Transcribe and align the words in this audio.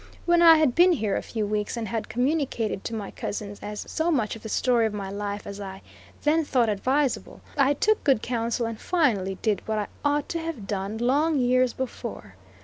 When 0.25 0.41
I 0.41 0.55
had 0.57 0.73
been 0.73 0.93
here 0.93 1.15
a 1.15 1.21
few 1.21 1.45
weeks, 1.45 1.77
and 1.77 1.87
had 1.87 2.09
communicated 2.09 2.83
to 2.85 2.95
my 2.95 3.11
cousins 3.11 3.61
so 3.85 4.09
much 4.09 4.35
of 4.35 4.41
the 4.41 4.49
story 4.49 4.87
of 4.87 4.95
my 4.95 5.11
life 5.11 5.45
as 5.45 5.59
I 5.61 5.83
then 6.23 6.43
thought 6.43 6.69
advisable, 6.69 7.41
I 7.55 7.75
took 7.75 8.03
good 8.03 8.23
counsel 8.23 8.65
and 8.65 8.81
finally 8.81 9.37
did 9.43 9.61
what 9.67 9.77
I 9.77 9.87
ought 10.03 10.27
to 10.29 10.39
have 10.39 10.65
done 10.65 10.97
long 10.97 11.37
years 11.37 11.73
before. 11.73 12.33